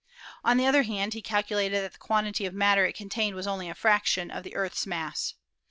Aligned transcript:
On 0.43 0.57
the 0.57 0.65
other 0.65 0.81
hand, 0.81 1.13
he 1.13 1.21
calculated 1.21 1.79
that 1.83 1.91
the 1.91 1.97
quantity 1.99 2.47
of 2.47 2.55
mat 2.55 2.75
ter 2.77 2.85
it 2.85 2.95
contained 2.95 3.35
was 3.35 3.45
only 3.45 3.69
a 3.69 3.75
fraction 3.75 4.31
of 4.31 4.43
the 4.43 4.55
Earth's 4.55 4.87
mass. 4.87 5.35